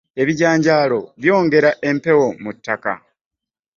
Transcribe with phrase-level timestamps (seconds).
[0.21, 2.93] Ebijanjaalo byongera empewo mu ttaka.